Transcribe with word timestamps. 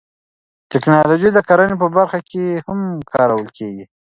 تکنالوژي 0.71 1.29
د 1.33 1.39
کرنې 1.47 1.75
په 1.81 1.87
برخه 1.95 2.19
کې 2.29 2.45
هم 2.67 2.79
کارول 3.11 3.47
کیږي. 3.57 3.85